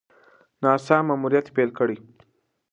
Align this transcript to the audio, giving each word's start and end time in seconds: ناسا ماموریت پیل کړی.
ناسا 0.63 0.97
ماموریت 1.07 1.45
پیل 1.55 1.69
کړی. 1.79 1.97